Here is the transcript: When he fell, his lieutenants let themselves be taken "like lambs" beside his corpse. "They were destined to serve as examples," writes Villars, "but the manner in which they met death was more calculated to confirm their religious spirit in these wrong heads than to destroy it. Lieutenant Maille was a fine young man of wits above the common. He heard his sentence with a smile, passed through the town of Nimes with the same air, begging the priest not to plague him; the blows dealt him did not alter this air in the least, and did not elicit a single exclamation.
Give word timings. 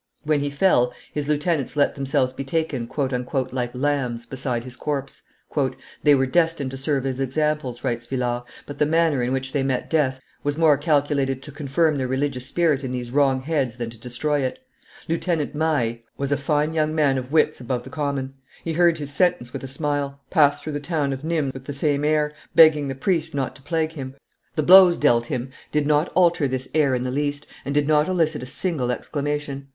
When 0.23 0.39
he 0.39 0.49
fell, 0.49 0.93
his 1.13 1.27
lieutenants 1.27 1.75
let 1.75 1.93
themselves 1.93 2.33
be 2.33 2.43
taken 2.43 2.89
"like 3.51 3.75
lambs" 3.75 4.25
beside 4.25 4.63
his 4.63 4.75
corpse. 4.75 5.21
"They 6.01 6.15
were 6.15 6.25
destined 6.25 6.71
to 6.71 6.77
serve 6.77 7.05
as 7.05 7.19
examples," 7.19 7.83
writes 7.83 8.07
Villars, 8.07 8.41
"but 8.65 8.79
the 8.79 8.87
manner 8.87 9.21
in 9.21 9.31
which 9.31 9.53
they 9.53 9.61
met 9.61 9.91
death 9.91 10.19
was 10.43 10.57
more 10.57 10.75
calculated 10.77 11.43
to 11.43 11.51
confirm 11.51 11.97
their 11.99 12.07
religious 12.07 12.47
spirit 12.47 12.83
in 12.83 12.91
these 12.91 13.11
wrong 13.11 13.41
heads 13.43 13.77
than 13.77 13.91
to 13.91 13.99
destroy 13.99 14.41
it. 14.41 14.57
Lieutenant 15.07 15.53
Maille 15.53 15.97
was 16.17 16.31
a 16.31 16.35
fine 16.35 16.73
young 16.73 16.95
man 16.95 17.19
of 17.19 17.31
wits 17.31 17.61
above 17.61 17.83
the 17.83 17.91
common. 17.91 18.33
He 18.63 18.73
heard 18.73 18.97
his 18.97 19.13
sentence 19.13 19.53
with 19.53 19.63
a 19.63 19.67
smile, 19.67 20.19
passed 20.31 20.63
through 20.63 20.73
the 20.73 20.79
town 20.79 21.13
of 21.13 21.23
Nimes 21.23 21.53
with 21.53 21.65
the 21.65 21.73
same 21.73 22.03
air, 22.03 22.33
begging 22.55 22.87
the 22.87 22.95
priest 22.95 23.35
not 23.35 23.55
to 23.55 23.61
plague 23.61 23.91
him; 23.91 24.15
the 24.55 24.63
blows 24.63 24.97
dealt 24.97 25.27
him 25.27 25.51
did 25.71 25.85
not 25.85 26.11
alter 26.15 26.47
this 26.47 26.67
air 26.73 26.95
in 26.95 27.03
the 27.03 27.11
least, 27.11 27.45
and 27.63 27.75
did 27.75 27.87
not 27.87 28.07
elicit 28.07 28.41
a 28.41 28.47
single 28.47 28.91
exclamation. 28.91 29.67